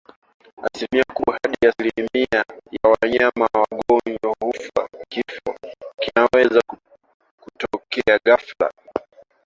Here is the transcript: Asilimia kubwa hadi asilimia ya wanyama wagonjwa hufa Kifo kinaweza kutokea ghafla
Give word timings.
Asilimia 0.73 1.03
kubwa 1.13 1.39
hadi 1.43 1.57
asilimia 1.67 2.43
ya 2.71 2.91
wanyama 3.01 3.49
wagonjwa 3.53 4.35
hufa 4.39 4.89
Kifo 5.09 5.55
kinaweza 5.99 6.61
kutokea 7.41 8.19
ghafla 8.25 8.71